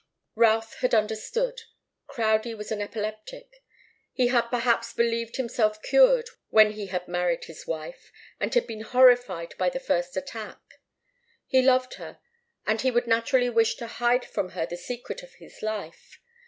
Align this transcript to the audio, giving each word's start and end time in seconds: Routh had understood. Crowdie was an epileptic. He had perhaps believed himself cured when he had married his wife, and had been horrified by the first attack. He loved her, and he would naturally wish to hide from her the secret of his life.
Routh 0.33 0.77
had 0.77 0.95
understood. 0.95 1.61
Crowdie 2.07 2.55
was 2.57 2.71
an 2.71 2.81
epileptic. 2.81 3.61
He 4.11 4.29
had 4.29 4.49
perhaps 4.49 4.93
believed 4.93 5.35
himself 5.35 5.79
cured 5.83 6.27
when 6.49 6.71
he 6.71 6.87
had 6.87 7.07
married 7.07 7.43
his 7.45 7.67
wife, 7.67 8.11
and 8.39 8.51
had 8.51 8.65
been 8.65 8.81
horrified 8.81 9.53
by 9.59 9.69
the 9.69 9.79
first 9.79 10.17
attack. 10.17 10.79
He 11.45 11.61
loved 11.61 11.93
her, 12.01 12.19
and 12.65 12.81
he 12.81 12.89
would 12.89 13.05
naturally 13.05 13.51
wish 13.51 13.75
to 13.75 13.85
hide 13.85 14.25
from 14.25 14.49
her 14.57 14.65
the 14.65 14.75
secret 14.75 15.21
of 15.21 15.35
his 15.35 15.61
life. 15.61 16.17